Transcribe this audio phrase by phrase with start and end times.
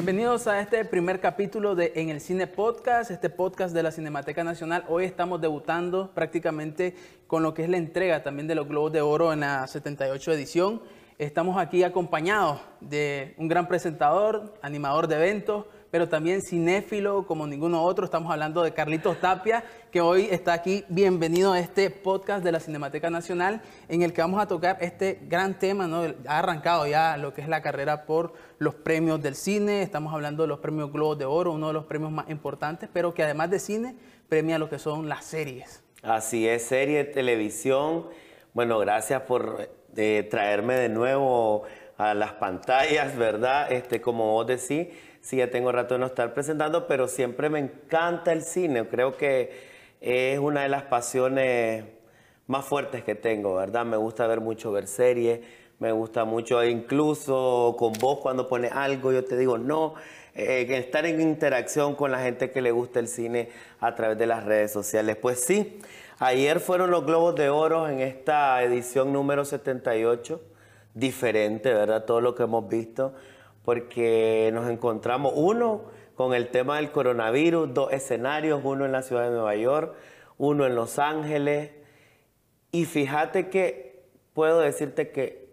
[0.00, 4.42] Bienvenidos a este primer capítulo de En el Cine Podcast, este podcast de la Cinemateca
[4.42, 4.86] Nacional.
[4.88, 6.94] Hoy estamos debutando prácticamente
[7.26, 10.32] con lo que es la entrega también de los Globos de Oro en la 78
[10.32, 10.80] edición.
[11.18, 17.82] Estamos aquí acompañados de un gran presentador, animador de eventos, pero también cinéfilo como ninguno
[17.82, 18.04] otro.
[18.04, 20.84] Estamos hablando de Carlitos Tapia, que hoy está aquí.
[20.88, 25.18] Bienvenido a este podcast de la Cinemateca Nacional, en el que vamos a tocar este
[25.22, 26.02] gran tema, ¿no?
[26.26, 29.82] Ha arrancado ya lo que es la carrera por los premios del cine.
[29.82, 33.12] Estamos hablando de los premios Globos de Oro, uno de los premios más importantes, pero
[33.12, 33.96] que además de cine,
[34.28, 35.82] premia lo que son las series.
[36.02, 38.06] Así es, serie, televisión.
[38.54, 41.64] Bueno, gracias por eh, traerme de nuevo
[41.98, 43.70] a las pantallas, ¿verdad?
[43.70, 44.88] Este, como vos decís
[45.20, 48.86] sí ya tengo rato de no estar presentando, pero siempre me encanta el cine.
[48.88, 49.52] Creo que
[50.00, 51.84] es una de las pasiones
[52.46, 53.84] más fuertes que tengo, ¿verdad?
[53.84, 55.40] Me gusta ver mucho, ver series,
[55.78, 59.94] me gusta mucho, incluso con vos cuando pones algo, yo te digo no.
[60.34, 63.48] Eh, estar en interacción con la gente que le gusta el cine
[63.80, 65.16] a través de las redes sociales.
[65.16, 65.80] Pues sí,
[66.18, 70.40] ayer fueron los Globos de Oro en esta edición número 78,
[70.94, 72.04] diferente, ¿verdad?
[72.04, 73.14] Todo lo que hemos visto
[73.64, 75.82] porque nos encontramos uno
[76.14, 79.94] con el tema del coronavirus, dos escenarios, uno en la ciudad de Nueva York,
[80.38, 81.70] uno en Los Ángeles,
[82.72, 85.48] y fíjate que puedo decirte que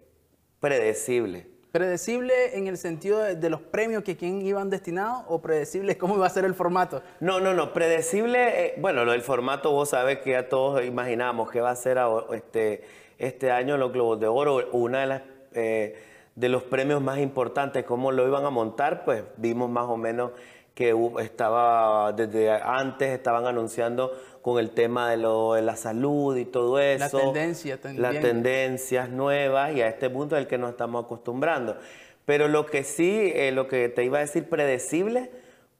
[0.60, 1.46] predecible.
[1.72, 6.26] ¿Predecible en el sentido de, los premios que quién iban destinados o predecible cómo iba
[6.26, 7.02] a ser el formato?
[7.20, 11.50] No, no, no, predecible, eh, bueno, lo del formato vos sabés que ya todos imaginamos
[11.50, 11.98] que va a ser
[12.32, 12.82] este,
[13.18, 15.22] este año los Globos de Oro, una de las...
[15.52, 16.04] Eh,
[16.38, 20.30] de los premios más importantes, cómo lo iban a montar, pues vimos más o menos
[20.72, 26.44] que estaba desde antes estaban anunciando con el tema de, lo, de la salud y
[26.44, 27.18] todo eso.
[27.18, 28.02] La tendencia también.
[28.02, 31.76] Las tendencias nuevas y a este punto al que nos estamos acostumbrando.
[32.24, 35.32] Pero lo que sí, eh, lo que te iba a decir predecible,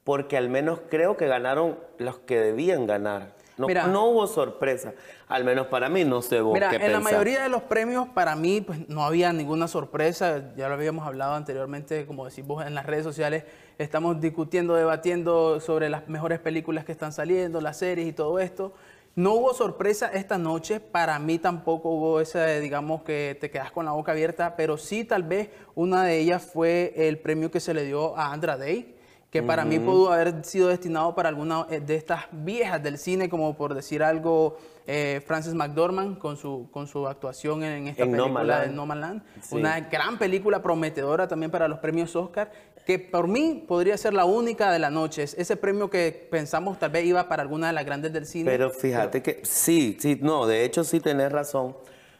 [0.03, 3.31] porque al menos creo que ganaron los que debían ganar.
[3.59, 4.93] No, no hubo sorpresa,
[5.27, 8.33] al menos para mí, no sé vos Mira, en la mayoría de los premios, para
[8.37, 10.53] mí, pues no había ninguna sorpresa.
[10.55, 13.43] Ya lo habíamos hablado anteriormente, como decís vos, en las redes sociales
[13.77, 18.73] estamos discutiendo, debatiendo sobre las mejores películas que están saliendo, las series y todo esto.
[19.15, 23.83] No hubo sorpresa esta noche, para mí tampoco hubo esa, digamos, que te quedas con
[23.83, 27.73] la boca abierta, pero sí tal vez una de ellas fue el premio que se
[27.73, 28.95] le dio a Andra Day
[29.29, 33.29] que para mí pudo haber sido destinado para alguna eh, de estas viejas del cine,
[33.29, 34.57] como por decir algo,
[34.87, 39.21] eh, Frances McDormand con su, con su actuación en esta película de No Man Land.
[39.51, 42.51] Una gran película prometedora también para los premios Oscar,
[42.87, 45.21] que por mí podría ser la única de la noche.
[45.21, 48.49] Es ese premio que pensamos tal vez iba para alguna de las grandes del cine.
[48.49, 51.75] Pero fíjate que sí, sí, no, de hecho sí tenés razón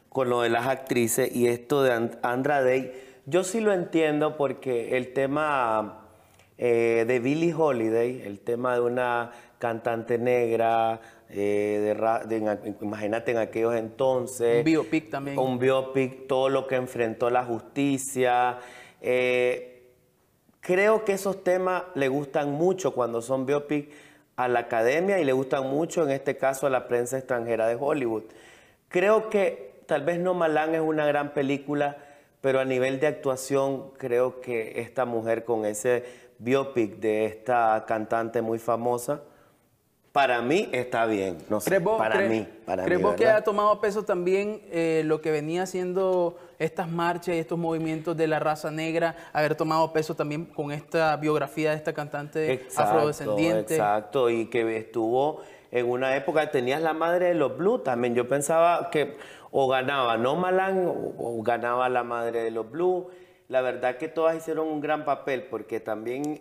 [0.10, 2.94] con lo de las actrices y esto de Andra Day.
[3.26, 6.09] Yo sí lo entiendo porque el tema
[6.62, 11.00] eh, de Billie Holiday, el tema de una cantante negra,
[11.30, 11.96] eh,
[12.28, 14.58] de, imagínate en aquellos entonces.
[14.58, 15.40] Un biopic también.
[15.40, 18.58] Un biopic, todo lo que enfrentó la justicia.
[19.02, 19.84] Eh,
[20.60, 23.90] creo que esos temas le gustan mucho cuando son biopic
[24.36, 27.78] a la academia y le gustan mucho en este caso a la prensa extranjera de
[27.80, 28.24] Hollywood.
[28.90, 31.98] Creo que tal vez No Malán es una gran película,
[32.42, 38.42] pero a nivel de actuación creo que esta mujer con ese biopic de esta cantante
[38.42, 39.22] muy famosa,
[40.12, 41.38] para mí está bien.
[41.50, 42.48] No sé, para mí.
[42.66, 47.38] Para ¿Crees que ha tomado peso también eh, lo que venía haciendo estas marchas y
[47.38, 51.94] estos movimientos de la raza negra, haber tomado peso también con esta biografía de esta
[51.94, 53.76] cantante afrodescendiente?
[53.76, 55.42] Exacto, y que estuvo
[55.72, 58.16] en una época, tenías la madre de los Blues también.
[58.16, 59.16] Yo pensaba que
[59.52, 63.06] o ganaba No Malan o ganaba la madre de los Blues
[63.50, 66.40] la verdad que todas hicieron un gran papel porque también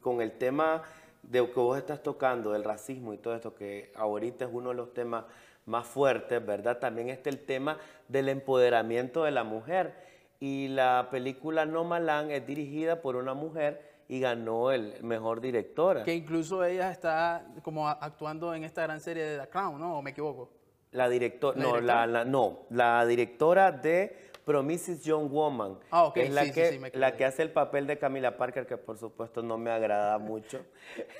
[0.00, 0.82] con el tema
[1.22, 4.76] de que vos estás tocando, del racismo y todo esto, que ahorita es uno de
[4.76, 5.24] los temas
[5.64, 6.78] más fuertes, ¿verdad?
[6.78, 9.94] También está el tema del empoderamiento de la mujer.
[10.38, 16.04] Y la película No Malán es dirigida por una mujer y ganó el mejor directora.
[16.04, 19.98] Que incluso ella está como actuando en esta gran serie de The Crown, ¿no?
[19.98, 20.50] ¿O me equivoco?
[20.92, 25.76] La, directora, no, la, no, la directora de Promises Young Woman.
[25.90, 29.42] Ah, Es la, que, la que hace el papel de Camila Parker, que por supuesto
[29.42, 30.64] no me agrada mucho.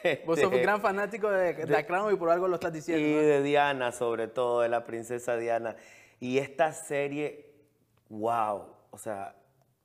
[0.26, 3.05] Vos sos un gran fanático de, de, Crown y por algo lo estás diciendo.
[3.05, 5.75] Y de Diana, sobre todo, de la princesa Diana.
[6.20, 7.50] Y esta serie,
[8.11, 8.62] wow,
[8.93, 9.34] o sea,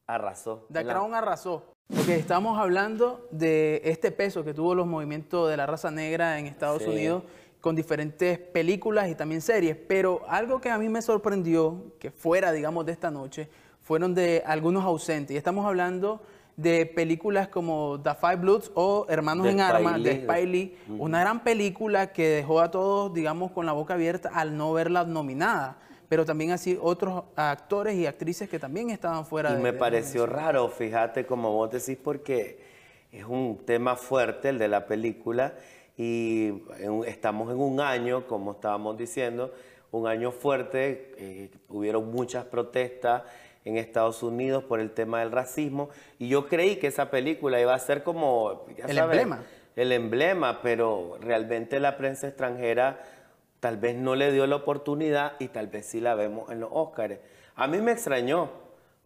[0.05, 0.67] arrasó.
[0.71, 1.65] The Crown arrasó.
[1.87, 6.45] Porque estamos hablando de este peso que tuvo los movimientos de la raza negra en
[6.45, 7.23] Estados Unidos
[7.61, 12.51] con diferentes películas y también series, pero algo que a mí me sorprendió, que fuera,
[12.51, 13.47] digamos, de esta noche,
[13.83, 15.35] fueron de algunos ausentes.
[15.35, 16.21] Y estamos hablando
[16.57, 20.09] de películas como The Five Bloods o Hermanos De en Armas de Lee.
[20.21, 24.57] Spike Lee, una gran película que dejó a todos, digamos, con la boca abierta al
[24.57, 25.77] no verla nominada,
[26.09, 29.77] pero también así otros actores y actrices que también estaban fuera Y de me de-
[29.77, 32.59] pareció raro, fíjate, como vos decís, porque
[33.11, 35.53] es un tema fuerte el de la película
[35.97, 36.63] y
[37.05, 39.53] estamos en un año, como estábamos diciendo,
[39.91, 43.23] un año fuerte, eh, hubieron muchas protestas
[43.65, 47.73] en Estados Unidos por el tema del racismo y yo creí que esa película iba
[47.73, 48.65] a ser como...
[48.77, 49.43] ya El sabes, emblema.
[49.75, 52.99] El emblema, pero realmente la prensa extranjera
[53.59, 56.69] tal vez no le dio la oportunidad y tal vez sí la vemos en los
[56.73, 57.19] Óscares.
[57.55, 58.49] A mí me extrañó,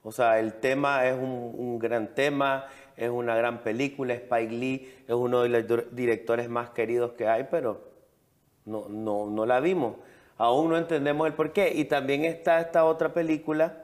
[0.04, 4.94] o sea, el tema es un, un gran tema, es una gran película, Spike Lee
[5.08, 7.82] es uno de los dir- directores más queridos que hay, pero
[8.66, 9.96] no, no, no la vimos.
[10.38, 11.72] Aún no entendemos el por qué.
[11.74, 13.84] Y también está esta otra película,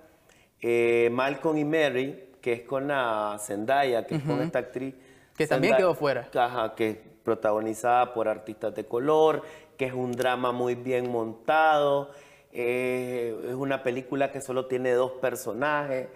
[0.61, 4.95] eh, Malcolm y Mary, que es con la Zendaya, que es con esta actriz.
[5.37, 6.27] Que también quedó fuera.
[6.35, 9.43] Ajá, que es protagonizada por artistas de color,
[9.77, 12.11] que es un drama muy bien montado,
[12.51, 16.07] eh, es una película que solo tiene dos personajes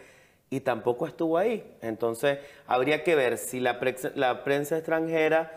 [0.49, 1.63] y tampoco estuvo ahí.
[1.81, 5.51] Entonces, habría que ver si la, prex- la prensa extranjera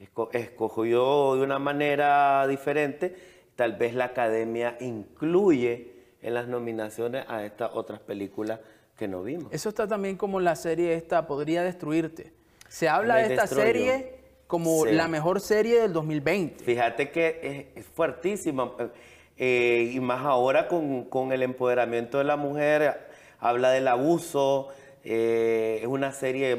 [0.00, 3.14] esco- escogió de una manera diferente,
[3.56, 5.92] tal vez la academia incluye
[6.22, 8.60] en las nominaciones a estas otras películas
[8.96, 9.52] que no vimos.
[9.52, 12.32] Eso está también como la serie esta, Podría Destruirte.
[12.68, 13.66] Se habla Me de esta destruyó.
[13.66, 14.14] serie
[14.46, 14.92] como Sí.
[14.92, 16.64] la mejor serie del 2020.
[16.64, 18.72] Fíjate que es, es fuertísima
[19.36, 23.07] eh, y más ahora con, con el empoderamiento de la mujer,
[23.40, 24.68] habla del abuso,
[25.04, 26.56] eh, es una serie,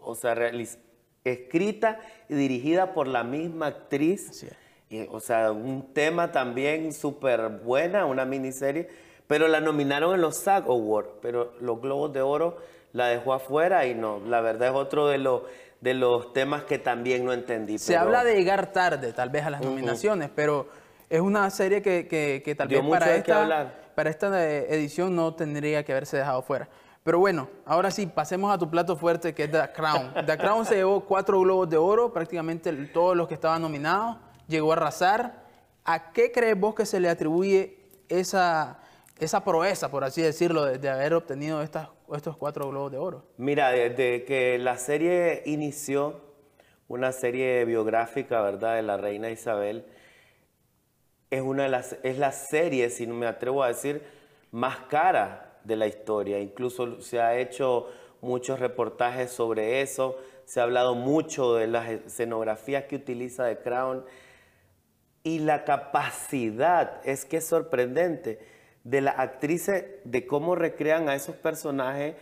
[0.00, 0.78] o sea, realiz-
[1.24, 1.98] escrita
[2.28, 4.46] y dirigida por la misma actriz,
[4.88, 8.88] y, o sea, un tema también súper buena, una miniserie,
[9.26, 12.58] pero la nominaron en los SAG Awards, pero los Globos de Oro
[12.92, 15.42] la dejó afuera y no, la verdad es otro de los,
[15.80, 17.78] de los temas que también no entendí.
[17.78, 20.68] Se pero- habla de llegar tarde, tal vez, a las nominaciones, pero
[21.10, 23.85] es una serie que, que- que tal Dio vez mucho para esta, hablar.
[23.96, 26.68] Para esta eh, edición no tendría que haberse dejado fuera.
[27.02, 30.12] Pero bueno, ahora sí, pasemos a tu plato fuerte, que es The Crown.
[30.26, 34.72] The Crown se llevó cuatro globos de oro, prácticamente todos los que estaban nominados, llegó
[34.72, 35.46] a arrasar.
[35.84, 37.78] ¿A qué crees vos que se le atribuye
[38.08, 38.80] esa,
[39.18, 43.24] esa proeza, por así decirlo, de, haber obtenido estos cuatro globos de oro?
[43.38, 46.20] Mira, desde que la serie inició,
[46.88, 49.86] una serie biográfica, ¿verdad?, de la reina Isabel,
[51.30, 54.02] es, una de las, es la serie, si no me atrevo a decir,
[54.50, 56.38] más cara de la historia.
[56.38, 57.88] Incluso se ha hecho
[58.20, 64.04] muchos reportajes sobre eso, se ha hablado mucho de las escenografías que utiliza The Crown
[65.22, 68.38] y la capacidad, es que es sorprendente,
[68.84, 72.14] de las actrices, de cómo recrean a esos personajes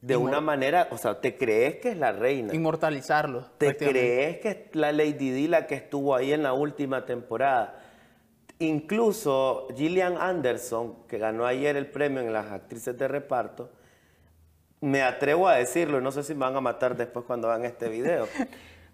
[0.00, 2.54] de una manera, o sea, te crees que es la reina.
[2.54, 3.58] Inmortalizarlos.
[3.58, 7.85] ¿Te crees que es la Lady Di la que estuvo ahí en la última temporada?
[8.58, 13.70] Incluso Gillian Anderson, que ganó ayer el premio en las actrices de reparto,
[14.80, 17.64] me atrevo a decirlo, y no sé si me van a matar después cuando vean
[17.64, 18.28] este video.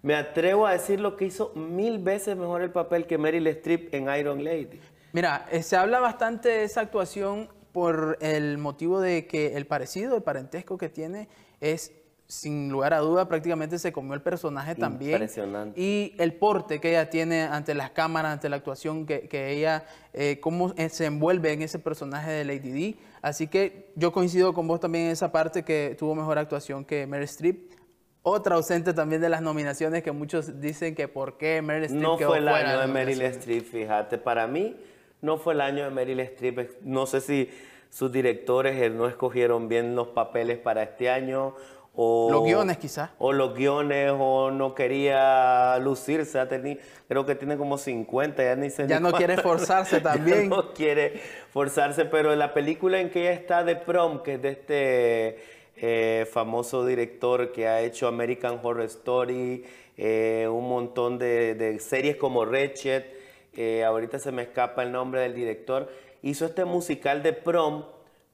[0.03, 3.93] Me atrevo a decir lo que hizo mil veces mejor el papel que Meryl Streep
[3.93, 4.81] en Iron Lady.
[5.13, 10.17] Mira, eh, se habla bastante de esa actuación por el motivo de que el parecido,
[10.17, 11.29] el parentesco que tiene
[11.61, 11.93] es,
[12.27, 15.13] sin lugar a duda, prácticamente se comió el personaje también.
[15.13, 15.79] Impresionante.
[15.79, 19.85] Y el porte que ella tiene ante las cámaras, ante la actuación que, que ella,
[20.13, 22.99] eh, cómo eh, se envuelve en ese personaje de Lady Di.
[23.21, 27.05] Así que yo coincido con vos también en esa parte que tuvo mejor actuación que
[27.07, 27.71] Meryl Streep.
[28.21, 32.17] Otra ausente también de las nominaciones que muchos dicen que por qué Meryl Streep No
[32.17, 33.21] quedó fue el fuera año de las Meryl.
[33.21, 34.17] Streep, fíjate.
[34.17, 34.77] Para mí,
[35.21, 36.81] no fue el año de Meryl Streep.
[36.81, 37.49] No sé si
[37.89, 41.55] sus directores eh, no escogieron bien los papeles para este año.
[41.95, 43.11] O, Los guiones, quizás.
[43.19, 46.39] O los guiones, o no quería lucirse.
[46.39, 49.97] ha teni- creo que tiene como 50, ya ni sé Ya ni no quiere forzarse
[49.97, 50.49] Ya también.
[50.49, 51.21] no quiere
[51.51, 55.37] forzarse, pero la película en que ella está de prom, que es de este
[55.77, 59.63] eh, famoso director que ha hecho American Horror Story,
[59.95, 63.05] eh, un montón de, de series como Ratchet,
[63.55, 65.91] eh, ahorita se me escapa el nombre del director,
[66.23, 67.83] hizo este musical de prom,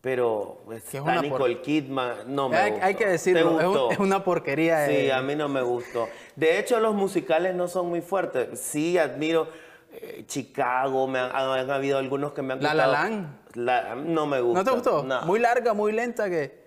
[0.02, 2.86] pero está por- Nicole Kidman, no me Hay, gustó.
[2.86, 3.92] hay que ¿Te decirlo, es, un- gustó?
[3.92, 4.88] es una porquería.
[4.88, 6.08] Sí, a mí no me gustó.
[6.36, 8.60] De hecho, los musicales no son muy fuertes.
[8.60, 9.48] Sí, admiro
[9.92, 13.10] eh, Chicago, me han, han habido algunos que me han La La gustado.
[13.10, 13.28] Land.
[13.56, 14.60] La- no me gusta.
[14.60, 15.04] ¿No te gustó?
[15.04, 16.60] No, Muy larga, muy lenta que...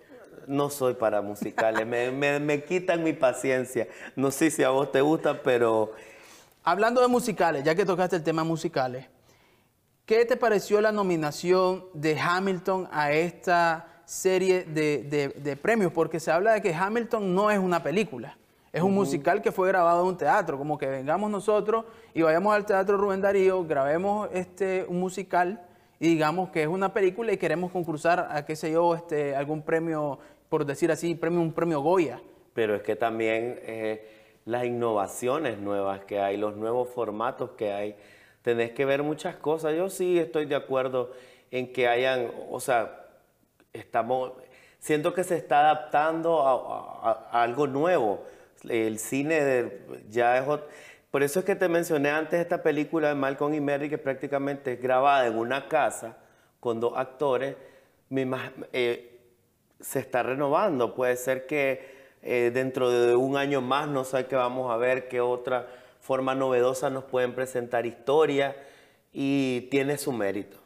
[0.45, 1.87] no soy para musicales.
[1.87, 3.87] me, me- me quitan mi paciencia.
[4.15, 5.91] No sé si a vos te gusta, pero
[6.65, 9.05] Hablando de musicales, ya que tocaste el tema musicales,
[10.05, 16.53] ¿qué te pareció la nominación de Hamilton a esta serie de, premios, porque se habla
[16.53, 18.37] de que Hamilton no es una película.
[18.71, 22.55] Es un musical que fue grabado en un teatro, como que vengamos nosotros y vayamos
[22.55, 25.61] al Teatro Rubén Darío, grabemos este, un musical
[25.99, 29.61] y digamos que es una película y queremos concursar a, qué sé yo, este, algún
[29.61, 30.17] premio,
[30.49, 32.19] por decir así, premio, un premio Goya.
[32.55, 34.07] Pero es que también eh,
[34.45, 37.95] las innovaciones nuevas que hay, los nuevos formatos que hay,
[38.43, 39.75] tenés que ver muchas cosas.
[39.75, 41.11] Yo sí estoy de acuerdo
[41.49, 43.07] en que hayan, o sea,
[43.71, 44.33] estamos,
[44.79, 48.23] siento que se está adaptando a, algo nuevo.
[48.69, 49.71] El cine
[50.09, 50.45] ya es...
[51.09, 54.73] Por eso es que te mencioné antes esta película de Malcolm y Mary que prácticamente
[54.73, 56.17] es grabada en una casa
[56.59, 57.55] con dos actores.
[58.09, 59.19] Eh,
[59.79, 60.95] se está renovando.
[60.95, 65.07] Puede ser que eh, dentro de un año más no sé qué vamos a ver,
[65.07, 65.67] qué otra
[66.03, 68.57] forma novedosa nos pueden presentar historia
[69.13, 70.57] y tiene su mérito.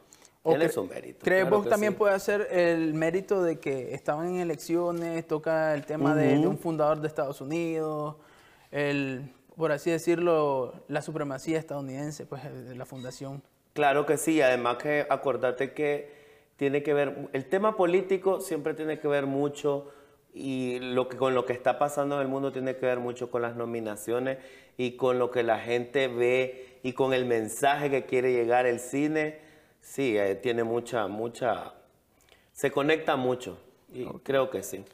[0.42, 1.20] Tiene su mérito.
[1.24, 6.16] ¿Crees vos también puede hacer el mérito de que estaban en elecciones, toca el tema
[6.16, 8.16] de, un fundador de Estados Unidos,
[8.72, 13.40] el, por así decirlo, la supremacía estadounidense, pues de la fundación?
[13.74, 16.18] Claro que sí, además que acordate que
[16.56, 19.86] tiene que ver, el tema político siempre tiene que ver mucho
[20.38, 23.30] y lo que, con lo que está pasando en el mundo tiene que ver mucho
[23.30, 24.38] con las nominaciones
[24.76, 28.78] y con lo que la gente ve y con el mensaje que quiere llegar el
[28.78, 29.40] cine.
[29.80, 31.74] Sí, eh, tiene mucha, mucha,
[32.52, 33.58] se conecta mucho
[33.92, 34.84] y creo que sí.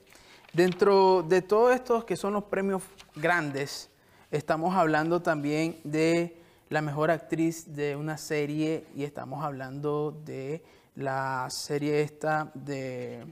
[0.54, 2.82] Dentro de todos estos que son los premios
[3.14, 3.90] grandes,
[4.30, 10.62] estamos hablando también de la mejor actriz de una serie y estamos hablando de
[10.94, 13.24] la serie esta de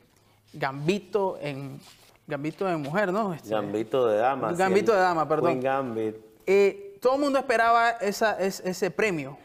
[0.52, 1.80] Gambito en
[2.32, 3.34] Gambito de mujer, ¿no?
[3.34, 4.52] Este, Gambito de dama.
[4.54, 5.60] Gambito de dama, perdón.
[5.60, 6.16] Gambit.
[6.46, 9.36] Eh, todo el mundo esperaba esa, ese premio.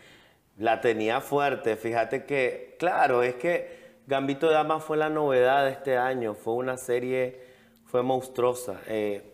[0.57, 1.75] La tenía fuerte.
[1.75, 6.33] Fíjate que, claro, es que Gambito de dama fue la novedad de este año.
[6.33, 7.41] Fue una serie,
[7.83, 8.79] fue monstruosa.
[8.87, 9.33] Eh,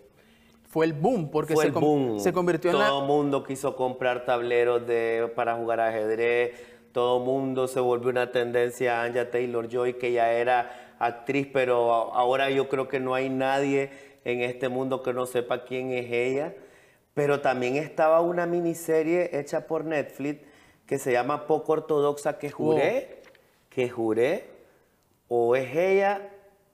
[0.68, 2.20] fue el boom, porque se, boom.
[2.20, 6.60] se convirtió en Todo el mundo quiso comprar tableros de, para jugar ajedrez.
[6.92, 11.92] Todo el mundo se volvió una tendencia a Anja Taylor-Joy, que ya era actriz, pero
[12.14, 13.92] ahora yo creo que no hay nadie
[14.26, 16.54] en este mundo que no sepa quién es ella.
[17.14, 20.42] Pero también estaba una miniserie hecha por Netflix
[20.86, 23.22] que se llama Poco Ortodoxa, que juré,
[23.70, 24.50] que juré,
[25.28, 26.30] o es ella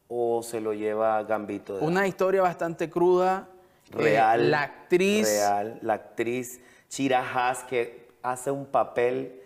[0.08, 1.76] o se lo lleva Gambito.
[1.82, 3.48] una historia bastante cruda.
[3.92, 4.52] Eh, real.
[4.52, 5.28] la actriz.
[5.28, 9.39] Real, la actriz Chira Haas, que hace un papel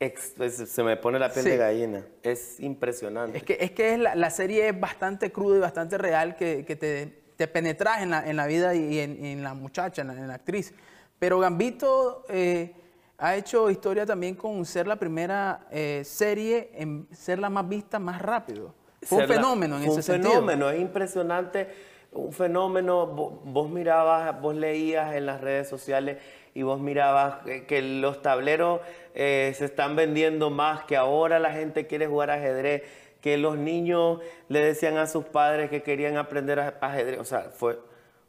[0.00, 2.06] se me pone la piel de gallina.
[2.22, 3.36] Es impresionante.
[3.36, 7.46] Es que, es que la, serie es bastante cruda y bastante real que, te, te,
[7.46, 10.72] penetras en la, en la vida y en, la muchacha, en la, actriz.
[11.18, 12.74] Pero Gambito eh,
[13.18, 17.98] ha hecho historia también con ser la primera eh, serie en ser la más vista
[17.98, 18.74] más rápido.
[19.02, 20.30] Fue un fenómeno en ese sentido.
[20.30, 21.68] Un fenómeno, es impresionante.
[22.12, 26.16] Un fenómeno, vos mirabas, vos leías en las redes sociales
[26.54, 28.80] y vos mirabas que los tableros
[29.14, 32.82] eh, se están vendiendo más, que ahora la gente quiere jugar ajedrez,
[33.20, 37.20] que los niños le decían a sus padres que querían aprender ajedrez.
[37.20, 37.78] O sea, fue,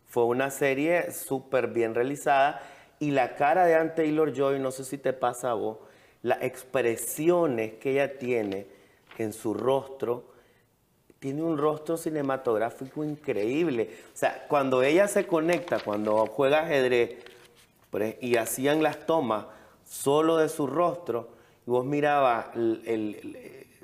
[0.06, 2.62] fue una serie súper bien realizada
[3.02, 5.80] y la cara de Anne Taylor Joy, no sé si te pasa a vos,
[6.22, 8.68] las expresiones que ella tiene
[9.18, 10.26] en su rostro,
[11.20, 13.90] tiene un rostro cinematográfico increíble.
[14.14, 17.16] O sea, cuando ella se conecta, cuando juega ajedrez,
[18.22, 19.46] y hacían las tomas
[19.84, 21.30] solo de su rostro,
[21.68, 22.48] y vos mirabas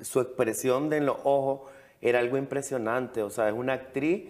[0.02, 3.22] su expresión de los ojos, era algo impresionante.
[3.22, 4.24] O sea, es una actriz.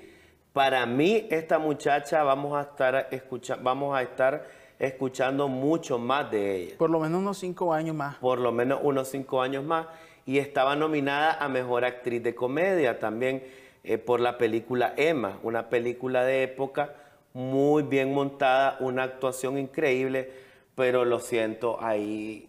[0.53, 4.47] Para mí, esta muchacha vamos a estar, escuchando vamos a estar
[4.79, 6.75] escuchando mucho más de ella.
[6.79, 8.17] Por lo menos unos cinco años más.
[8.17, 9.87] Por lo menos unos cinco años más.
[10.25, 13.43] Y estaba nominada a Mejor Actriz de Comedia también
[13.83, 16.95] eh, por la película Emma, una película de época
[17.33, 20.33] muy bien montada, una actuación increíble,
[20.75, 22.49] pero lo siento, ahí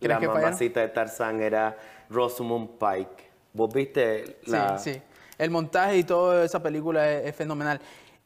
[0.00, 1.76] la mamacita de Tarzán era
[2.10, 3.30] Rosamund Pike.
[3.52, 4.78] ¿Vos viste la...?
[4.78, 5.02] Sí, sí.
[5.38, 7.80] El montaje y toda esa película es, fenomenal.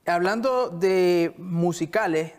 [0.06, 2.34] Hablando de musicales,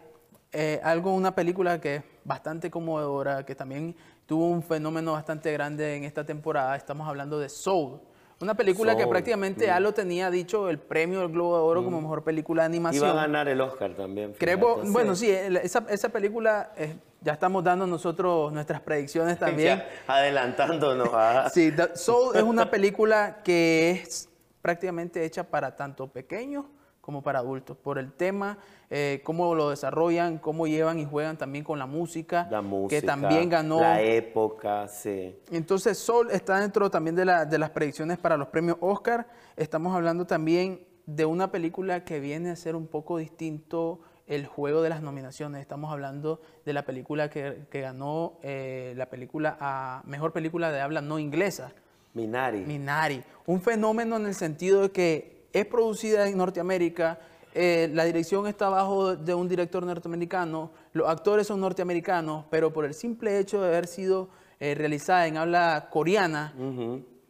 [0.52, 5.96] eh, algo, una película que es bastante conmovedora, que también tuvo un fenómeno bastante grande
[5.96, 8.00] en esta temporada, estamos hablando de Soul.
[8.42, 12.00] Una película que prácticamente ya lo tenía dicho el premio del Globo de Oro como
[12.00, 12.04] mm.
[12.04, 13.04] mejor película de animación.
[13.04, 14.34] Iba a ganar el Oscar también.
[14.38, 19.84] Creo, bueno, sí, esa, esa película eh, ya estamos dando nosotros nuestras predicciones también.
[20.08, 21.10] adelantándonos.
[21.54, 24.30] sí, Soul es una película que es
[24.62, 26.66] prácticamente hecha para tanto pequeños
[27.02, 28.58] como para adultos, por el tema,
[28.90, 33.00] eh, cómo lo desarrollan, cómo llevan y juegan también con la música, La música.
[33.02, 33.80] que también ganó.
[33.80, 35.36] La época, sí.
[35.52, 39.28] Entonces, Sol está dentro también de, la- de las predicciones para los premios Oscar.
[39.56, 44.84] Estamos hablando también de una película que viene a ser un poco distinto el juego
[44.84, 45.60] de las nominaciones.
[45.62, 50.82] Estamos hablando de la película que, que ganó eh, la película a mejor película de
[50.82, 51.72] habla no inglesa.
[52.14, 52.60] Minari.
[52.60, 57.20] Minari, un fenómeno en el sentido de que es producida en Norteamérica,
[57.56, 62.86] eh, la dirección está bajo de un director norteamericano, los actores son norteamericanos, pero por
[62.86, 64.30] el simple hecho de haber sido
[64.60, 66.54] eh, realizada en habla coreana,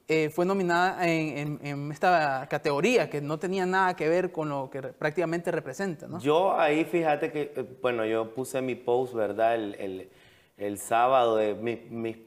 [0.07, 4.49] eh, fue nominada en, en- en esta categoría que no tenía nada que ver con
[4.49, 6.07] lo que prácticamente representa.
[6.07, 6.19] ¿no?
[6.19, 9.53] Yo ahí fíjate que, eh, bueno, yo puse mi post, ¿verdad?
[9.55, 10.09] El, el-
[10.57, 12.25] el sábado, de mi, mi-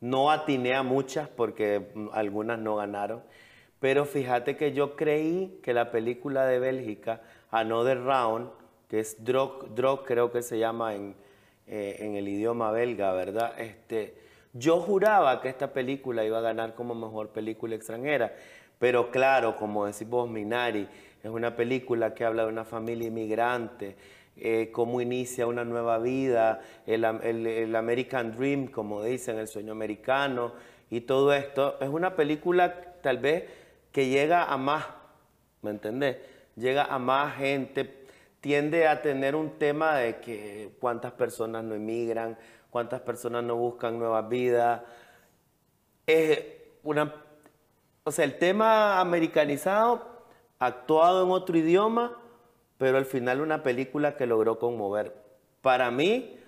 [0.00, 3.22] no atiné a muchas porque algunas no ganaron,
[3.82, 7.20] pero fíjate que yo creí que la película de Bélgica,
[7.50, 8.48] Another Round,
[8.88, 11.16] que es Drog, Drog creo que se llama en,
[11.66, 13.60] eh, en el idioma belga, ¿verdad?
[13.60, 14.14] Este,
[14.52, 18.32] yo juraba que esta película iba a ganar como mejor película extranjera,
[18.78, 20.86] pero claro, como decís vos, Minari,
[21.24, 23.96] es una película que habla de una familia inmigrante,
[24.36, 29.72] eh, cómo inicia una nueva vida, el, el- el American Dream, como dicen, el sueño
[29.72, 30.52] americano
[30.88, 31.78] y todo esto.
[31.80, 33.44] Es una película tal vez
[33.92, 34.86] que llega a más,
[35.60, 36.16] ¿me entendés?
[36.56, 38.06] Llega a más gente,
[38.40, 42.36] tiende a tener un tema de que cuántas personas no emigran,
[42.70, 44.82] cuántas personas no buscan nuevas vidas.
[46.06, 46.40] Es
[46.82, 47.14] una,
[48.04, 50.24] o sea, el tema americanizado,
[50.58, 52.18] actuado en otro idioma,
[52.78, 55.14] pero al final una película que logró conmover.
[55.60, 56.38] Para mí,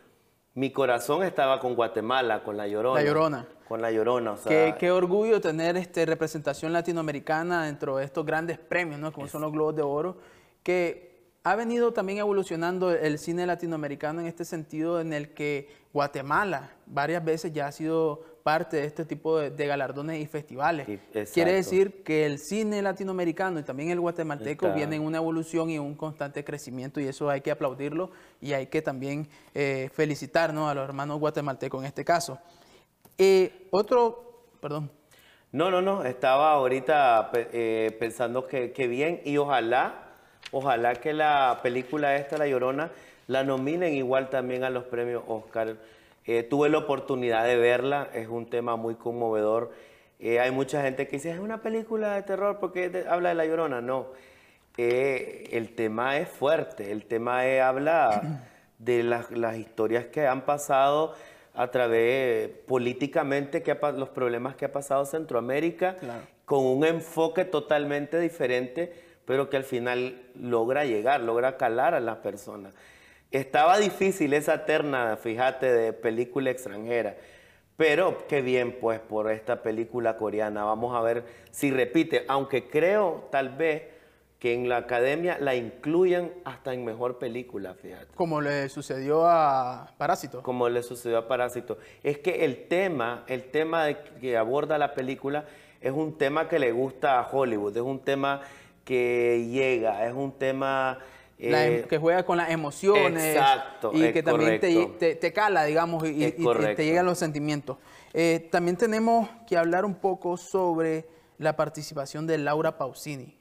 [0.54, 3.00] mi corazón estaba con Guatemala, con La Llorona.
[3.00, 3.48] La Llorona.
[3.66, 8.24] Con La Llorona, o sea, Qué, qué orgullo tener este, representación latinoamericana dentro de estos
[8.24, 9.12] grandes premios, ¿no?
[9.12, 10.16] como son los Globos de Oro,
[10.62, 16.70] que ha venido también evolucionando el cine latinoamericano en este sentido en el que Guatemala
[16.86, 20.86] varias veces ya ha sido parte de este tipo de, de galardones y festivales.
[20.86, 21.00] Sí.
[21.32, 24.76] Quiere decir que el cine latinoamericano y también el guatemalteco Está.
[24.76, 28.10] vienen en una evolución y un constante crecimiento y eso hay que aplaudirlo
[28.42, 30.68] y hay que también eh, felicitar ¿no?
[30.68, 32.38] a los hermanos guatemaltecos en este caso.
[33.16, 34.90] Eh, otro, perdón,
[35.50, 40.10] No, no, no, estaba ahorita eh, pensando que, que bien y ojalá,
[40.52, 42.90] ojalá que la película esta, La Llorona,
[43.26, 45.76] la nominen igual también a los premios Oscar.
[46.26, 49.72] Eh, tuve la oportunidad de verla, es un tema muy conmovedor.
[50.18, 53.34] Eh, hay mucha gente que dice, es una película de terror porque de- habla de
[53.34, 53.80] La Llorona.
[53.80, 54.08] No,
[54.76, 58.40] Eh, el tema es fuerte, el tema es- habla
[58.78, 61.14] de las, las historias que han pasado
[61.54, 66.22] a través políticamente, que ha los problemas que ha pasado Centroamérica, Claro.
[66.44, 68.92] con un enfoque totalmente diferente,
[69.24, 72.74] pero que al final logra llegar, logra calar a las personas.
[73.30, 77.16] Estaba difícil esa terna, fíjate, de película extranjera.
[77.76, 80.64] Pero qué bien, pues, por esta película coreana.
[80.64, 83.82] Vamos a ver si repite, aunque creo tal vez
[84.38, 88.08] que en la academia la incluyan hasta en mejor película, fíjate.
[88.14, 90.42] como le sucedió a Parásito.
[90.42, 91.78] Como le sucedió a Parásito.
[92.02, 95.46] Es que el tema, el tema de- que aborda la película
[95.80, 98.42] es un tema que le gusta a Hollywood, es un tema
[98.84, 100.98] que llega, es un tema...
[101.38, 105.32] La em- eh, que juega con las emociones exacto, y que también te, te- te
[105.32, 106.44] cala, digamos, y, y- Es y
[106.76, 107.76] te- llegan los sentimientos.
[108.12, 111.06] Eh, también tenemos que hablar un poco sobre
[111.38, 113.36] la participación de Laura Pausini.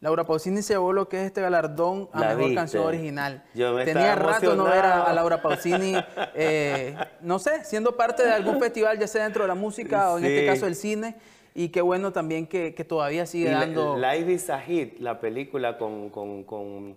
[0.00, 2.54] Laura Pausini se llevó lo que es este galardón a La mejor viste.
[2.56, 3.44] canción original.
[3.54, 5.94] Yo me Tenía rato no ver a, Laura Pausini,
[6.34, 10.18] eh, no sé, siendo parte de algún festival, ya sea dentro de la música o
[10.18, 11.16] en este caso el cine.
[11.54, 13.96] Y qué bueno también que, que todavía sigue Y dando...
[13.96, 16.96] la- Life is a Hit, la película con, con- con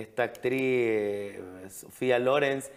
[0.00, 2.70] esta actriz eh, Sofía Lorenz,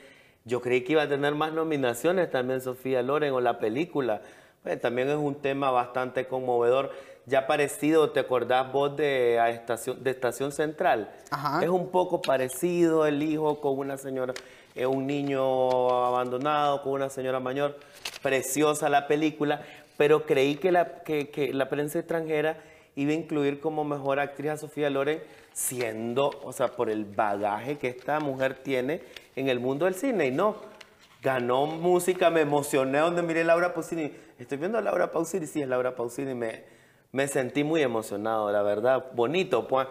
[0.45, 4.21] yo creí que iba a tener más nominaciones también Sofía Loren o la película.
[4.63, 6.91] Pues, también es un tema bastante conmovedor.
[7.25, 11.11] Ya parecido, ¿te acordás vos de, a estación, de Estación Central?
[11.29, 11.63] Ajá.
[11.63, 14.33] Es un poco parecido el hijo con una señora,
[14.75, 17.77] eh, un niño abandonado con una señora mayor.
[18.23, 19.61] Preciosa la película,
[19.97, 22.57] pero creí que la, que, que la prensa extranjera
[22.95, 25.21] iba a incluir como mejor actriz a Sofía Loren,
[25.53, 29.01] siendo, o sea, por el bagaje que esta mujer tiene
[29.35, 30.27] en el mundo del cine.
[30.27, 30.55] Y no,
[31.21, 34.11] ganó música, me emocioné donde miré Laura Pausini.
[34.37, 36.63] Estoy viendo a Laura Pausini, sí, es Laura Pausini, me,
[37.11, 39.07] me sentí muy emocionado, la verdad.
[39.13, 39.87] Bonito, pues,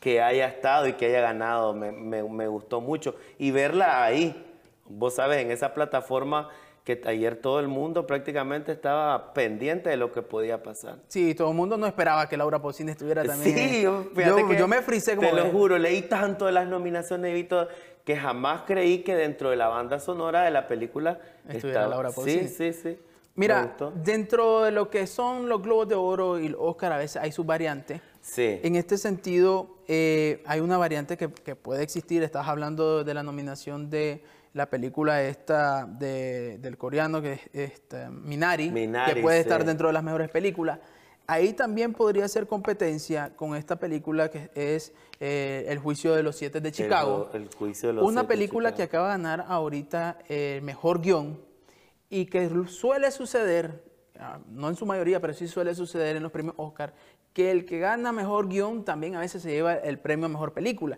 [0.00, 3.16] que haya estado y que haya ganado, me, me- me gustó mucho.
[3.38, 4.44] Y verla ahí,
[4.86, 6.48] vos sabes, en esa plataforma
[6.86, 10.98] que ayer todo el mundo prácticamente estaba pendiente de lo que podía pasar.
[11.08, 13.58] Sí, todo el mundo no esperaba que Laura Pausini estuviera también.
[13.58, 15.28] Sí, yo, fíjate que yo me frisé como...
[15.28, 17.66] Te lo juro, leí tanto de las nominaciones y todo,
[18.04, 21.18] que jamás creí que dentro de la banda sonora de la película
[21.48, 22.46] estuviera Laura Pausini.
[22.46, 22.98] Sí, sí, sí.
[23.34, 27.20] Mira, dentro de lo que son los Globos de Oro y el Oscar, a veces
[27.20, 28.00] hay sus variantes.
[28.20, 28.60] Sí.
[28.62, 32.22] En este sentido, eh, hay una variante que, que puede existir.
[32.22, 34.22] Estás hablando de la nominación de
[34.56, 40.02] la película esta del coreano, que es este, Minari, que puede estar dentro de las
[40.02, 40.78] mejores películas.
[41.26, 46.36] Ahí también podría ser competencia con esta película que es eh, El juicio de los
[46.36, 47.28] siete de Chicago.
[47.34, 51.38] El, juicio de los Una película que acaba de ganar ahorita el mejor guion
[52.08, 53.84] y que suele suceder,
[54.18, 56.94] ah, no en su mayoría, pero sí suele suceder en los premios Oscar,
[57.34, 60.54] que el que gana mejor guion también a veces se lleva el premio a mejor
[60.54, 60.96] película.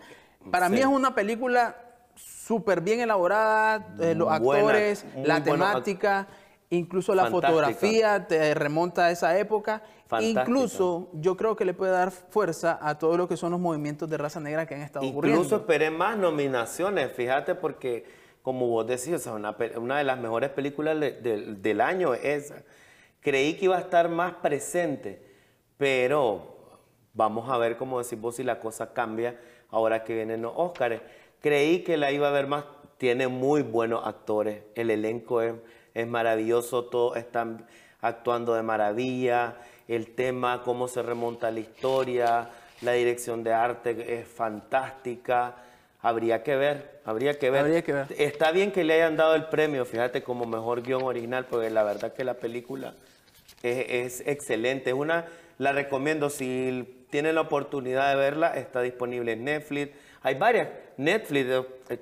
[0.52, 1.87] Para mí es una película
[2.18, 6.28] súper bien elaborada, eh, los actores, la temática,
[6.70, 9.82] incluso la fotografía te remonta a esa época.
[10.20, 14.08] Incluso yo creo que le puede dar fuerza a todo lo que son los movimientos
[14.08, 15.42] de raza negra que han estado ocurriendo.
[15.42, 18.06] Incluso esperé más nominaciones, fíjate, porque
[18.42, 22.62] como vos decís, una, una de las mejores películas del año es esa.
[23.20, 25.22] Creí que iba a estar más presente,
[25.76, 26.56] pero
[27.12, 29.38] vamos a ver, como decís vos, si la cosa cambia
[29.70, 31.02] ahora que vienen los Óscares.
[31.40, 32.64] Creí que la iba a ver más.
[32.98, 34.62] Tiene muy buenos actores.
[34.74, 35.54] El elenco es,
[35.94, 36.84] es maravilloso.
[36.86, 37.66] Todos están
[38.00, 39.56] actuando de maravilla.
[39.86, 42.50] El tema, cómo se remonta la historia.
[42.82, 45.56] La dirección de arte es fantástica.
[46.00, 47.60] Habría que ver, habría que ver.
[47.60, 48.06] Habría que ver.
[48.16, 51.82] Está bien que le hayan dado el premio, fíjate, como mejor guion original, porque la
[51.82, 52.94] verdad que la película
[53.64, 54.90] es, es excelente.
[54.90, 55.26] Es una,
[55.58, 59.90] la recomiendo, si tienen la oportunidad de verla, está disponible en Netflix
[60.22, 60.68] hay varias.
[60.96, 61.46] Netflix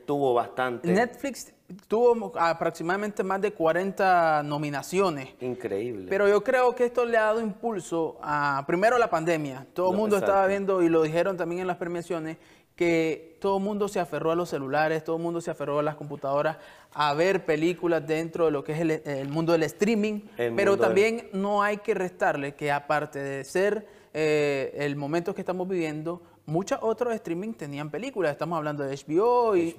[0.07, 0.89] tuvo bastante.
[0.89, 1.53] Netflix
[1.89, 5.29] tuvo aproximadamente más de 40 nominaciones.
[5.41, 6.07] Increíble.
[6.09, 9.67] Pero yo creo que esto le ha dado impulso a, primero, la pandemia.
[9.75, 12.39] Todo el mundo estaba viendo, y lo dijeron también en las premiaciones,
[12.75, 15.83] que todo el mundo se aferró a los celulares, todo el mundo se aferró a
[15.83, 16.59] las computadoras,
[16.93, 20.21] a ver películas dentro de lo que es el, mundo del streaming.
[20.55, 25.67] pero también no hay que restarle que aparte de ser eh, el momento que estamos
[25.67, 28.33] viviendo, muchos otros streaming tenían películas.
[28.33, 29.75] Estamos hablando de HBO, y,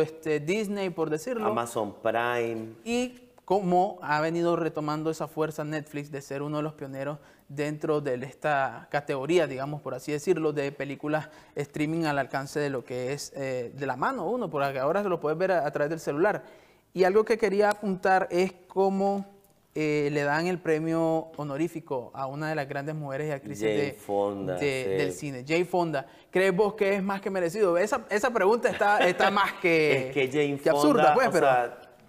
[0.00, 1.46] este, Disney, por decirlo.
[1.46, 2.74] Amazon Prime.
[2.84, 7.18] Y cómo ha venido retomando esa fuerza Netflix de ser uno de los pioneros
[7.48, 12.84] dentro de esta categoría, digamos, por así decirlo, de películas streaming al alcance de lo
[12.84, 15.88] que es eh, de la mano uno, porque ahora se lo puedes ver a través
[15.88, 16.44] del celular.
[16.92, 19.37] Y algo que quería apuntar es cómo
[19.80, 23.96] eh, le dan el premio honorífico a una de las grandes mujeres y actrices
[24.58, 26.04] de, del cine, Jane Fonda.
[26.32, 27.78] ¿Crees vos que es más que merecido?
[27.78, 31.46] Esa, esa pregunta está, está más que, es que, Jane Fonda, absurda, pues, pero...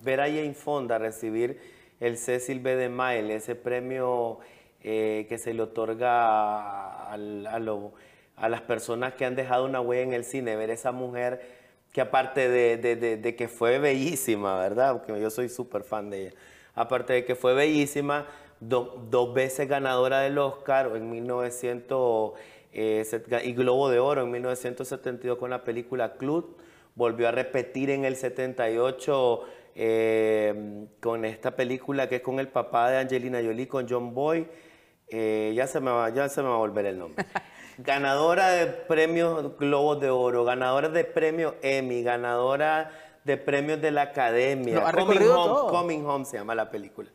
[0.02, 1.62] ver a Jane Fonda recibir
[2.00, 2.76] el Cecil B.
[2.76, 4.40] DeMille, ese premio
[4.82, 10.14] eh, que se le otorga a, a, las personas que han dejado una huella en
[10.14, 11.60] el cine, ver esa mujer
[11.92, 14.94] que aparte de, de que fue bellísima, ¿verdad?
[14.94, 16.34] Porque yo soy súper fan de ella
[16.80, 18.26] aparte de que fue bellísima,
[18.62, 22.32] dos veces ganadora del Oscar en 1900
[22.72, 23.06] eh,
[23.44, 26.56] y Globo de Oro en 1972 con la película Club,
[26.96, 29.42] volvió a repetir en el 78
[29.76, 34.48] eh, con esta película que es con el papá de Angelina Jolie, con John Boy,
[35.10, 37.26] eh, ya, se me va, ya se me va a volver el nombre.
[37.78, 42.90] ganadora de premios Globos de Oro, ganadora de premios Emmy, ganadora
[43.30, 44.92] de premios de la academia.
[44.92, 47.10] Coming Home, Coming Home se llama la película.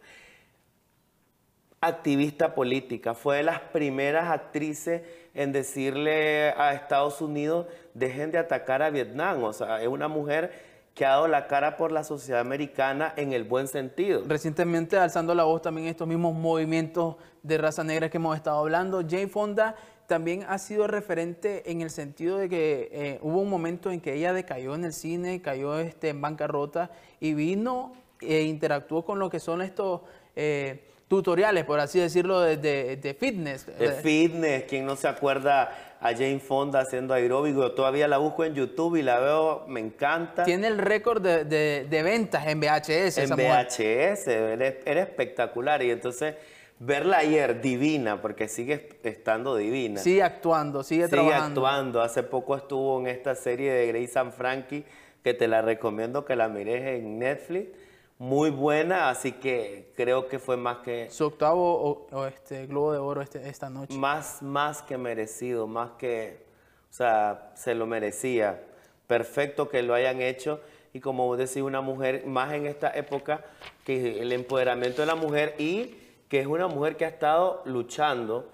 [1.80, 5.02] Activista política, fue de las primeras actrices
[5.34, 9.42] en decirle a Estados Unidos, dejen de atacar a Vietnam.
[9.42, 10.52] O sea, es una mujer
[10.94, 14.22] que ha dado la cara por la sociedad americana en el buen sentido.
[14.24, 19.02] Recientemente alzando la voz también estos mismos movimientos de raza negra que hemos estado hablando.
[19.02, 19.74] Jane Fonda
[20.06, 24.14] también ha sido referente en el sentido de que eh, hubo un momento en que
[24.14, 26.90] ella decayó en el cine, cayó este, en bancarrota
[27.20, 30.02] y vino e interactuó con lo que son estos
[30.36, 33.66] eh, tutoriales, por así decirlo, de, de, fitness.
[33.66, 38.54] De fitness, quien no se acuerda a Jane Fonda haciendo aeróbico, todavía la busco en
[38.54, 40.44] YouTube y la veo, me encanta.
[40.44, 43.18] Tiene el récord de, ventas en VHS.
[43.18, 46.34] En VHS, era espectacular y entonces
[46.78, 50.00] verla ayer divina, porque sigue estando divina.
[50.00, 51.66] Sigue actuando, sigue, sigue trabajando.
[51.66, 52.02] actuando.
[52.02, 54.84] Hace poco estuvo en esta serie de Grace and Frankie,
[55.22, 57.70] que te la recomiendo que la mires en Netflix.
[58.18, 61.10] Muy buena, así que creo que fue más que...
[61.10, 63.96] Su octavo o, este, Globo de Oro este, esta noche.
[63.96, 66.44] Más, más que merecido, más que...
[66.90, 68.62] O sea, se lo merecía.
[69.08, 70.60] Perfecto que lo hayan hecho
[70.94, 73.44] y como vos decís, una mujer más en esta época
[73.84, 75.96] que el empoderamiento de la mujer y
[76.28, 78.50] que es una mujer que ha estado luchando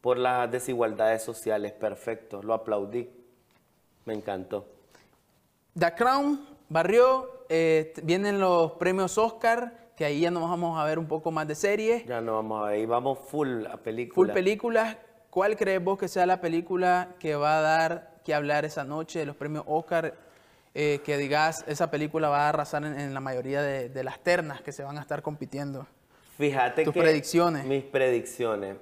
[0.00, 1.72] por las desigualdades sociales.
[1.72, 3.10] Perfecto, lo aplaudí.
[4.04, 4.66] Me encantó.
[5.78, 10.98] The Crown barrió, eh, vienen los premios Oscar, que ahí ya nos vamos a ver
[10.98, 12.06] un poco más de series.
[12.06, 14.14] Ya no vamos a ver, vamos full a películas.
[14.14, 14.96] Full películas.
[15.30, 19.18] ¿Cuál crees vos que sea la película que va a dar que hablar esa noche
[19.18, 20.14] de los premios Oscar?
[20.78, 24.72] Eh, que digas, esa película va a arrasar en, la mayoría de, las ternas que
[24.72, 25.86] se van a estar compitiendo.
[26.36, 27.64] Fíjate Tus predicciones.
[27.64, 28.76] Mis predicciones.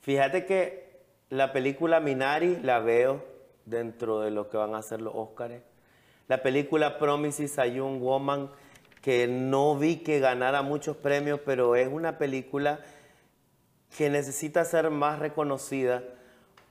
[0.00, 3.24] Fíjate que la película Minari la veo
[3.64, 5.60] dentro de lo que van a ser los Oscars.
[6.28, 8.50] La película Promises a Young Woman,
[9.02, 12.80] que no vi que ganara muchos premios, pero es una película
[13.96, 16.02] que necesita ser más reconocida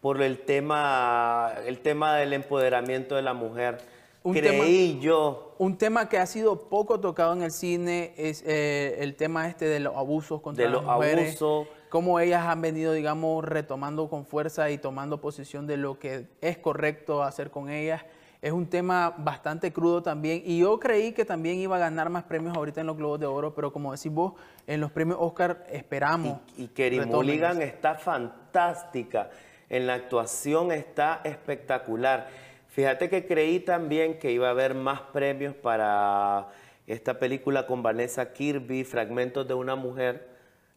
[0.01, 3.77] por el tema, el tema del empoderamiento de la mujer.
[4.25, 5.53] Un Creí yo.
[5.59, 9.65] Un tema que ha sido poco tocado en el cine es eh, el tema este
[9.65, 11.15] de los abusos contra las mujeres.
[11.15, 11.67] De los abusos.
[11.89, 16.57] Cómo ellas han venido, digamos, retomando con fuerza y tomando posición de lo que es
[16.57, 18.01] correcto hacer con ellas.
[18.41, 20.41] Es un tema bastante crudo también.
[20.43, 23.27] Y yo creí que también iba a ganar más premios ahorita en los Globos de
[23.27, 24.33] Oro, pero como decís vos,
[24.65, 26.39] en los premios Oscar esperamos.
[26.57, 29.29] Y, y Kerry Mulligan está fantástica
[29.69, 32.27] en la actuación está espectacular.
[32.75, 36.49] Fíjate que creí también que iba a haber más premios para
[36.87, 40.27] esta película con Vanessa Kirby, Fragmentos de una mujer.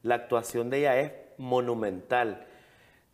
[0.05, 2.47] La actuación de ella es monumental.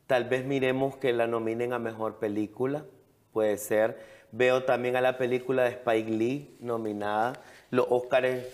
[0.06, 2.84] Tal vez miremos que la nominen a mejor película,
[3.32, 3.98] puede ser.
[4.32, 7.40] Veo también a la película de Spike Lee nominada.
[7.70, 8.44] Los Oscars,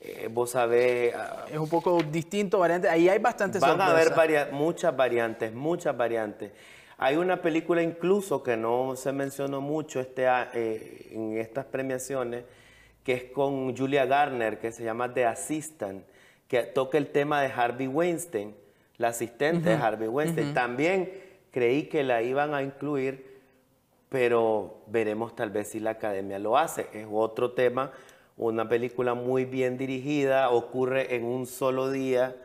[0.00, 1.14] eh, vos sabés...
[1.14, 2.88] Ah, es un poco distinto, variante.
[2.88, 6.50] Ahí hay bastantes Van a haber muchas variantes, muchas variantes.
[6.98, 12.44] Hay una película incluso que no se mencionó mucho este, eh, en estas premiaciones,
[13.04, 16.04] que es con Julia Garner, que se llama The Assistant,
[16.48, 18.54] que toca el tema de Harvey Weinstein,
[18.96, 20.54] la asistente de Harvey Weinstein.
[20.54, 21.12] También
[21.50, 23.40] creí que la iban a incluir,
[24.08, 26.88] pero veremos tal vez si la academia lo hace.
[26.94, 27.92] Es otro tema,
[28.38, 32.36] una película muy bien dirigida, ocurre en un solo día.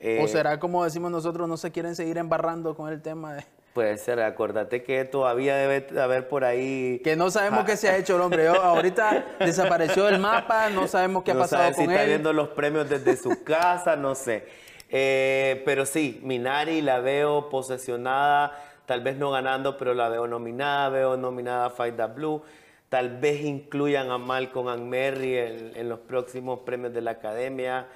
[0.00, 3.57] o eh, será como decimos nosotros, no se quieren seguir embarrando con el tema de...
[3.72, 7.00] Puede ser, acuérdate que todavía debe haber por ahí...
[7.04, 8.48] Que no sabemos qué se ha hecho el hombre.
[8.48, 12.48] ahorita desapareció el mapa, no sabemos qué ha pasado sabe con si está viendo los
[12.48, 14.46] premios desde su casa, no sé.
[14.90, 20.88] Eh, pero sí, Minari la veo posesionada, tal vez no ganando, pero la veo nominada,
[20.88, 22.42] veo nominada a Fight the Blue.
[22.88, 27.86] Tal vez incluyan a Malcolm and Mary en, en los próximos premios de la Academia.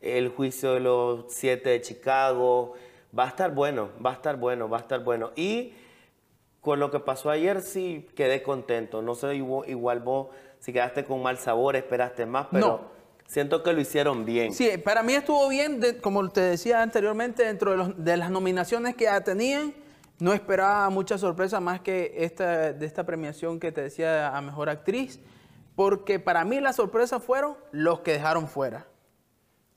[0.00, 2.74] El juicio de los siete de Chicago.
[3.16, 5.32] Va a estar bueno, va a estar bueno, va a estar bueno.
[5.36, 5.74] Y
[6.60, 9.02] con lo que pasó ayer sí quedé contento.
[9.02, 10.28] No sé igual vos
[10.60, 12.90] si quedaste con mal sabor, esperaste más, pero
[13.26, 14.52] siento que lo hicieron bien.
[14.52, 19.04] Sí, para mí estuvo bien, como te decía anteriormente, dentro de, de, las nominaciones que
[19.04, 19.74] ya tenían,
[20.18, 24.68] no esperaba mucha sorpresa más que esta, de esta premiación que te decía a Mejor
[24.68, 25.18] Actriz,
[25.74, 28.86] porque para mí las sorpresas fueron los que dejaron fuera.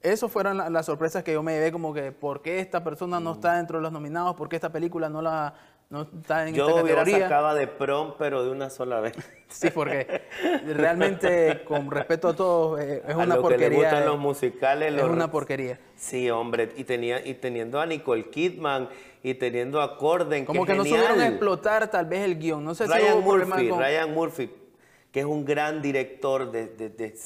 [0.04, 3.34] Eso fueron las sorpresas que yo me llevé, como que por qué esta persona no
[3.34, 5.54] está dentro de los nominados, por qué esta película no la
[5.94, 7.04] no está en yo esta categoría.
[7.04, 9.14] Yo hubiera sacado de prom, pero de una sola vez.
[9.54, 10.24] Sí, porque
[10.66, 13.70] realmente, con respeto a todos, eh, es una porquería.
[13.70, 14.92] Que le gustan los musicales.
[14.96, 15.80] Es una porquería.
[15.96, 18.90] Sí, hombre, y, tenía, y teniendo a Nicole Kidman
[19.22, 22.66] y teniendo a Corden, Como que, no supieron explotar tal vez el guion.
[22.66, 23.80] No sé Ryan si hubo Murphy, con...
[23.80, 24.52] Ryan Murphy,
[25.14, 27.18] que es un gran director de, de, de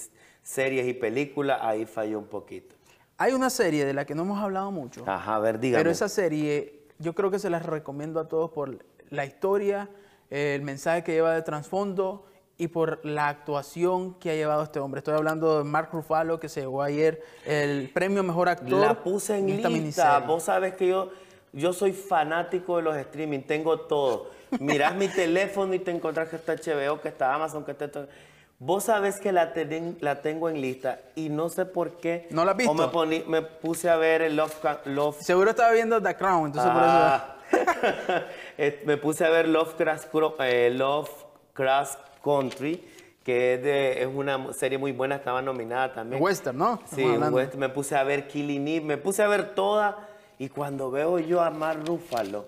[0.43, 2.75] series y películas, ahí falló un poquito.
[3.17, 5.03] Hay una serie de la que no hemos hablado mucho.
[5.07, 5.79] Ajá, a ver, dígame.
[5.79, 8.77] Pero esa serie yo creo que se las recomiendo a todos por
[9.09, 9.89] la historia,
[10.29, 12.25] el mensaje que lleva de trasfondo
[12.57, 14.99] y por la actuación que ha llevado este hombre.
[14.99, 18.79] Estoy hablando de Mark Ruffalo, que se llevó ayer el premio Mejor Actor.
[18.81, 20.19] La puse en lista.
[20.19, 21.11] Vos sabes que yo,
[21.53, 24.31] yo soy fanático de los streaming, tengo todo.
[24.59, 27.91] Mirás mi teléfono y te encontrás que está HBO, que está Amazon, que está...
[27.91, 28.07] Todo.
[28.59, 29.53] Vos sabés que la,
[29.99, 32.27] la tengo en lista y no sé por qué.
[32.31, 32.71] ¿No la has visto?
[32.71, 34.55] O me, me puse a ver el Love,
[34.85, 35.21] Love...
[35.21, 36.91] Seguro estaba viendo The Crown, entonces por eso...
[36.91, 37.33] Ah.
[38.85, 40.05] me puse a ver Love Crash,
[40.39, 40.77] eh,
[42.23, 42.83] Country,
[43.23, 46.21] que es, de, es, una serie muy buena, estaba nominada también.
[46.21, 46.81] Western, ¿no?
[46.85, 47.59] Sí, western.
[47.59, 50.06] Me puse a ver Killing Eve, me puse a ver toda
[50.39, 52.45] y cuando veo yo a Mark Ruffalo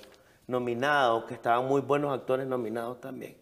[0.47, 3.35] nominado, que estaban muy buenos actores nominados también,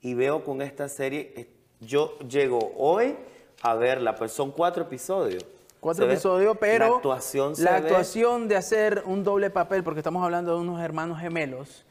[0.00, 1.48] y veo con esta serie
[1.80, 3.16] yo llego hoy
[3.62, 5.44] a verla, pues son cuatro episodios.
[5.80, 10.54] Cuatro episodios, pero la actuación, la actuación de hacer un doble papel, porque estamos hablando
[10.54, 11.84] de unos hermanos gemelos,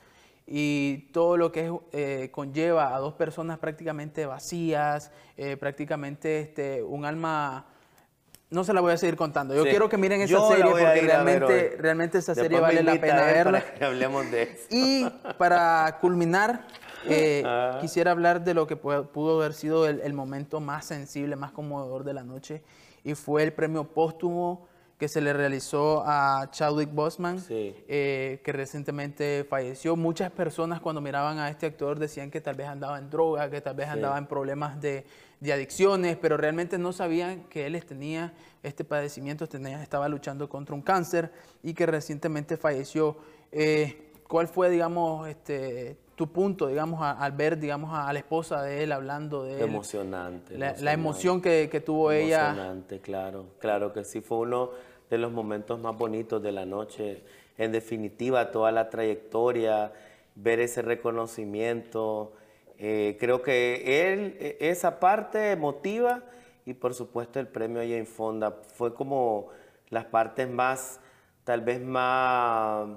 [0.47, 7.05] y todo lo que eh, conlleva a dos personas prácticamente vacías, eh, prácticamente este, un
[7.05, 7.67] alma...
[8.51, 9.55] No se la voy a seguir contando.
[9.55, 13.61] Yo quiero que miren esa serie porque realmente, realmente esa serie vale la pena verla.
[13.61, 14.67] Para que hablemos de eso.
[14.69, 15.05] Y
[15.37, 16.67] para culminar,
[17.09, 17.77] eh, ah.
[17.79, 22.03] quisiera hablar de lo que pudo haber sido el, el momento más sensible, más conmovedor
[22.03, 22.61] de la noche,
[23.05, 24.67] y fue el premio póstumo
[25.01, 29.95] que se le realizó a Chadwick Boseman, eh, que recientemente falleció.
[29.95, 33.61] Muchas personas cuando miraban a este actor decían que tal vez andaba en droga, que
[33.61, 35.03] tal vez andaba en problemas de,
[35.49, 40.83] adicciones, pero realmente no sabían que él tenía este padecimiento, tenía, estaba luchando contra un
[40.83, 41.31] cáncer
[41.63, 43.17] y que recientemente falleció.
[43.51, 48.83] Eh, ¿Cuál fue, digamos, este, tu punto, digamos, al ver, digamos, a, la esposa de
[48.83, 49.61] él hablando de él?
[49.61, 50.57] Emocionante.
[50.57, 52.51] La, emoción que, que tuvo ella.
[52.51, 53.47] Emocionante, claro.
[53.59, 54.69] Claro que sí, fue uno
[55.09, 57.23] de los momentos más bonitos de la noche.
[57.57, 59.91] En definitiva, toda la trayectoria,
[60.35, 62.33] ver ese reconocimiento.
[62.83, 66.23] Eh, creo que él, e, esa parte emotiva
[66.65, 69.49] y por supuesto el premio Jane Fonda fue como
[69.91, 70.99] las partes más,
[71.43, 72.89] tal vez más,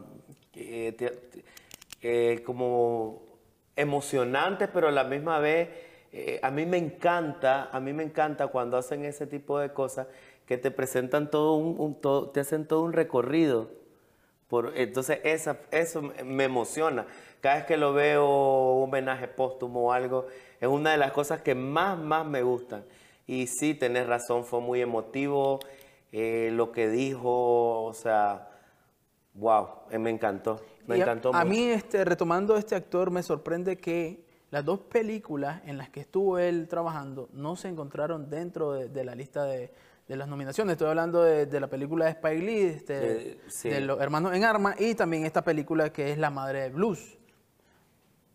[0.55, 0.97] eh,
[2.01, 3.25] eh, como
[3.77, 5.69] emocionantes, pero a la misma vez
[6.43, 10.07] a mí me encanta, a mí me encanta cuando hacen ese tipo de cosas
[10.47, 12.01] que te presentan todo un,
[12.33, 13.69] te hacen todo un recorrido.
[14.55, 17.07] Por, entonces esa, eso me emociona.
[17.41, 20.29] Cada vez que lo veo, un homenaje póstumo o algo,
[20.61, 22.85] es una de las cosas que más, más me gustan.
[23.27, 25.59] Y sí, tenés razón, fue muy emotivo
[26.13, 28.49] eh, lo que dijo, o sea,
[29.33, 31.35] wow, eh, me encantó, me encantó.
[31.35, 35.99] A, mí, este, retomando este actor, me sorprende que las dos películas en las que
[35.99, 39.73] estuvo él trabajando no se encontraron dentro de la lista de,
[40.09, 40.73] de las nominaciones.
[40.73, 44.95] Estoy hablando de, la película de Spike Lee, este, de los hermanos en armas, y
[44.95, 47.19] también esta película que es La Madre de Blues.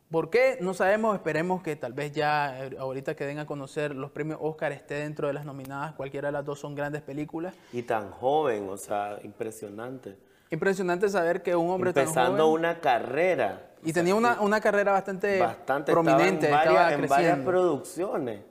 [0.09, 0.57] ¿Por qué?
[0.59, 4.39] No sabemos, esperemos que tal vez ya eh, ahorita que den a conocer los premios
[4.41, 7.53] Oscar esté dentro de las nominadas, cualquiera de las dos son grandes películas.
[7.71, 10.17] Y tan joven, o sea, impresionante.
[10.49, 12.59] Impresionante saber que un hombre Empezando tan joven...
[12.59, 13.69] una carrera.
[13.83, 16.47] Y tenía una, una, carrera bastante, bastante prominente.
[16.47, 18.41] Estaba en varias, en varias producciones.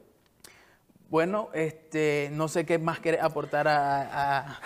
[1.08, 4.60] Bueno, este, no sé qué más quieres aportar a,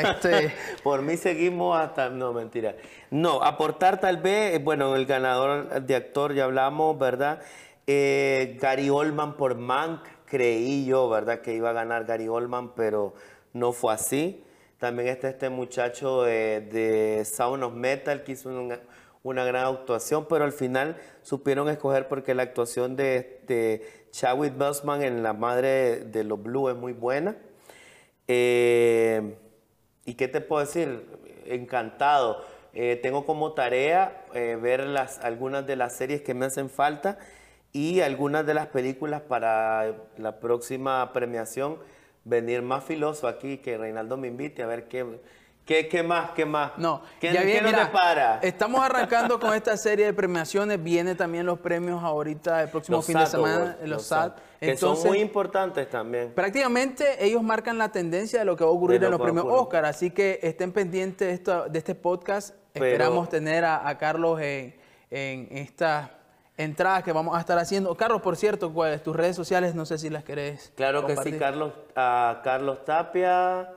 [0.00, 0.54] este.
[0.84, 2.08] Por mí seguimos hasta.
[2.08, 2.76] No, mentira.
[3.10, 7.42] No, aportar tal vez, bueno, el ganador de actor ya hablamos, ¿verdad?
[7.88, 11.40] Eh, Gary Oldman por Mank, creí yo, ¿verdad?
[11.40, 13.14] Que iba a ganar Gary Oldman, pero
[13.52, 14.44] no fue así.
[14.78, 18.78] También está este muchacho de, Sound of Metal que hizo una,
[19.24, 25.02] una, gran actuación, pero al final supieron escoger porque la actuación de, de Chadwick Boseman
[25.02, 27.36] en La Madre de los Blue es muy buena.
[28.26, 29.36] Eh,
[30.06, 31.04] ¿Y qué te puedo decir?
[31.44, 32.42] Encantado.
[32.72, 37.18] Eh, tengo como tarea eh, ver las, algunas de las series que me hacen falta
[37.74, 41.76] y algunas de las películas para la próxima premiación.
[42.24, 45.04] Venir más filoso aquí, que Reinaldo me invite a ver qué,
[45.66, 46.30] ¿Qué, ¿Qué, más?
[46.30, 46.78] ¿Qué más?
[46.78, 48.38] No, ¿Qué, ya ¿qué nos para?
[48.38, 50.80] Estamos arrancando con esta serie de premiaciones.
[50.80, 54.38] Viene también los premios ahorita el próximo fin de semana, los, SAT.
[54.60, 56.30] Que son muy importantes también.
[56.32, 59.86] Prácticamente ellos marcan la tendencia de lo que va a ocurrir en los premios Oscar.
[59.86, 62.54] Así que estén pendientes de, esto, de este podcast.
[62.72, 64.76] Esperamos tener a, Carlos en,
[65.10, 66.10] en estas
[66.56, 67.92] entradas que vamos a estar haciendo.
[67.96, 69.02] Carlos, por cierto, ¿cuáles?
[69.02, 70.72] Tus redes sociales, no sé si las querés.
[70.76, 73.75] Claro que sí, Carlos, a Carlos Tapia.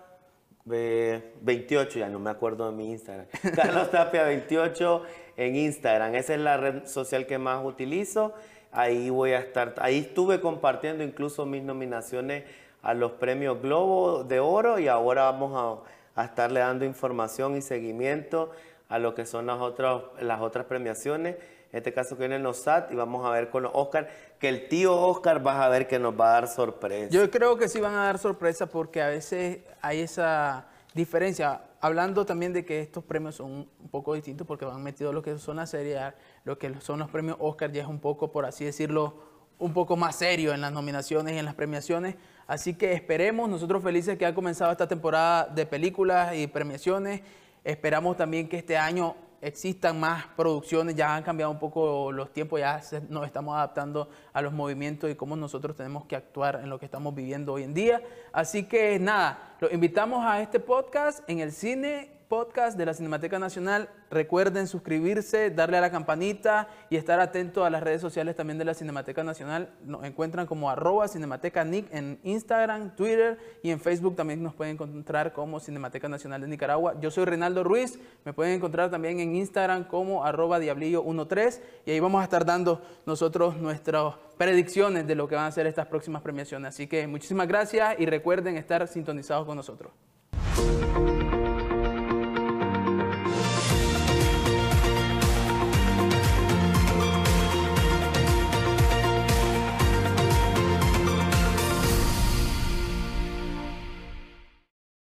[0.66, 3.26] 28, ya no me acuerdo de mi Instagram.
[3.56, 5.04] Carlos Tapia 28
[5.38, 6.16] en Instagram.
[6.16, 8.34] Esa es la red social que más utilizo.
[8.72, 12.44] Ahí voy a estar, ahí estuve compartiendo incluso mis nominaciones
[12.82, 15.84] a los premios Globo de Oro y ahora vamos
[16.16, 18.52] a, a estarle dando información y seguimiento
[18.90, 21.36] a lo que son las otras, las otras premiaciones.
[21.72, 24.50] En este caso que viene los SAT y vamos a ver con los Oscar, que
[24.50, 27.10] el tío Oscar vas a ver que nos va a dar sorpresa.
[27.12, 31.62] Yo creo que sí van a dar sorpresa porque a veces hay esa diferencia.
[31.80, 35.38] Hablando también de que estos premios son un poco distintos porque van metido lo que
[35.38, 38.66] son las series, lo que son los premios Oscar ya es un poco, por así
[38.66, 39.14] decirlo,
[39.60, 42.16] un poco más serio en las nominaciones y en las premiaciones.
[42.48, 47.22] Así que esperemos, nosotros felices que ha comenzado esta temporada de películas y premiaciones.
[47.64, 52.60] Esperamos también que este año existan más producciones, ya han cambiado un poco los tiempos,
[52.60, 56.80] ya nos estamos adaptando a los movimientos y cómo nosotros tenemos que actuar en lo
[56.80, 58.02] que estamos viviendo hoy en día.
[58.32, 63.40] Así que nada, los invitamos a este podcast en el cine podcast de la Cinemateca
[63.40, 63.90] Nacional.
[64.12, 68.66] Recuerden suscribirse, darle a la campanita y estar atento a las redes sociales también de
[68.66, 69.72] la Cinemateca Nacional.
[69.84, 74.76] Nos encuentran como arroba Cinemateca Nick en Instagram, Twitter y en Facebook también nos pueden
[74.76, 76.94] encontrar como Cinemateca Nacional de Nicaragua.
[77.02, 82.00] Yo soy Reinaldo Ruiz, me pueden encontrar también en Instagram como arroba Diablillo13 y ahí
[82.00, 86.22] vamos a estar dando nosotros nuestras predicciones de lo que van a ser estas próximas
[86.22, 86.76] premiaciones.
[86.76, 89.92] Así que muchísimas gracias y recuerden estar sintonizados con nosotros.